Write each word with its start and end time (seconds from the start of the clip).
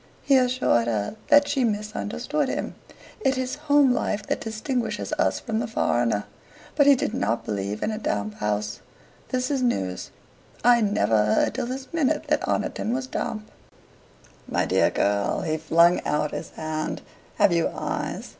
He 0.23 0.35
assured 0.35 0.87
her 0.87 1.15
that 1.27 1.47
she 1.47 1.63
misunderstood 1.63 2.49
him. 2.49 2.73
It 3.19 3.37
is 3.37 3.53
home 3.69 3.93
life 3.93 4.25
that 4.25 4.41
distinguishes 4.41 5.13
us 5.19 5.39
from 5.39 5.59
the 5.59 5.67
foreigner. 5.67 6.25
But 6.75 6.87
he 6.87 6.95
did 6.95 7.13
not 7.13 7.45
believe 7.45 7.83
in 7.83 7.91
a 7.91 7.99
damp 7.99 8.33
home. 8.39 8.63
"This 9.29 9.51
is 9.51 9.61
news. 9.61 10.09
I 10.63 10.81
never 10.81 11.23
heard 11.25 11.53
till 11.53 11.67
this 11.67 11.87
minute 11.93 12.23
that 12.29 12.41
Oniton 12.47 12.95
was 12.95 13.05
damp." 13.05 13.51
"My 14.47 14.65
dear 14.65 14.89
girl!" 14.89 15.41
he 15.41 15.57
flung 15.57 16.01
out 16.03 16.31
his 16.31 16.49
hand 16.49 17.03
"have 17.35 17.53
you 17.53 17.69
eyes? 17.71 18.29